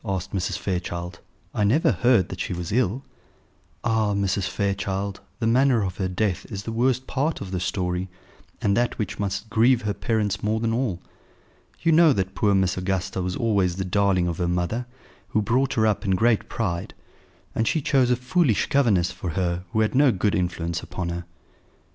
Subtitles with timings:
[0.03, 0.57] asked Mrs.
[0.57, 1.19] Fairchild.
[1.53, 3.03] "I never heard that she was ill."
[3.83, 4.15] "Ah!
[4.15, 4.47] Mrs.
[4.47, 8.09] Fairchild, the manner of her death is the worst part of the story,
[8.63, 11.03] and that which must grieve her parents more than all.
[11.83, 14.87] You know that poor Miss Augusta was always the darling of her mother,
[15.27, 16.95] who brought her up in great pride;
[17.53, 21.25] and she chose a foolish governess for her who had no good influence upon her."